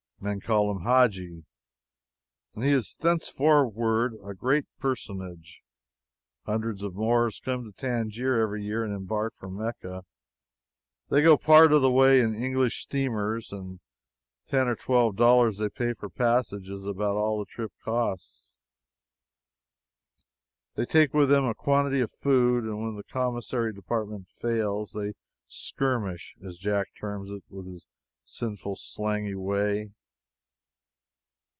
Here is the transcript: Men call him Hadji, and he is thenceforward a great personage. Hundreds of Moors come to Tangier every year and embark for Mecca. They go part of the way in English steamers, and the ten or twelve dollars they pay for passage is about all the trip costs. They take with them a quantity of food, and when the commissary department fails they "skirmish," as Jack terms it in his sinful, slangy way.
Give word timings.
Men 0.23 0.39
call 0.39 0.69
him 0.69 0.83
Hadji, 0.83 1.45
and 2.53 2.63
he 2.63 2.69
is 2.69 2.95
thenceforward 2.95 4.13
a 4.23 4.35
great 4.35 4.65
personage. 4.77 5.63
Hundreds 6.45 6.83
of 6.83 6.93
Moors 6.93 7.39
come 7.39 7.63
to 7.63 7.71
Tangier 7.71 8.39
every 8.39 8.63
year 8.63 8.83
and 8.83 8.93
embark 8.93 9.33
for 9.37 9.49
Mecca. 9.49 10.05
They 11.09 11.23
go 11.23 11.37
part 11.39 11.73
of 11.73 11.81
the 11.81 11.91
way 11.91 12.19
in 12.21 12.35
English 12.35 12.83
steamers, 12.83 13.51
and 13.51 13.79
the 14.45 14.49
ten 14.51 14.67
or 14.67 14.75
twelve 14.75 15.15
dollars 15.15 15.57
they 15.57 15.69
pay 15.69 15.93
for 15.95 16.07
passage 16.07 16.69
is 16.69 16.85
about 16.85 17.15
all 17.17 17.39
the 17.39 17.45
trip 17.45 17.73
costs. 17.83 18.55
They 20.75 20.85
take 20.85 21.15
with 21.15 21.29
them 21.29 21.45
a 21.45 21.55
quantity 21.55 21.99
of 21.99 22.11
food, 22.11 22.63
and 22.63 22.79
when 22.83 22.95
the 22.95 23.03
commissary 23.11 23.73
department 23.73 24.27
fails 24.29 24.91
they 24.91 25.13
"skirmish," 25.47 26.35
as 26.45 26.59
Jack 26.59 26.89
terms 26.95 27.31
it 27.31 27.43
in 27.49 27.65
his 27.65 27.87
sinful, 28.23 28.75
slangy 28.75 29.33
way. 29.33 29.93